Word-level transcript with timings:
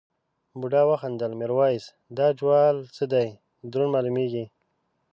بوډا 0.59 0.81
وخندل 0.91 1.31
میرويس 1.39 1.85
دا 2.17 2.27
جوال 2.39 2.75
څه 2.95 3.03
دی 3.13 3.27
دروند 3.71 3.93
مالومېږي. 3.93 4.45